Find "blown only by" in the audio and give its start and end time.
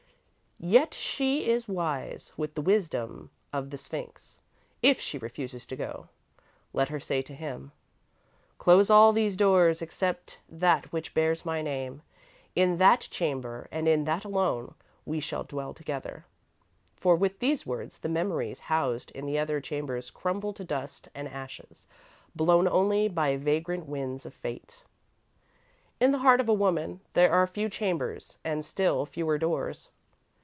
22.35-23.35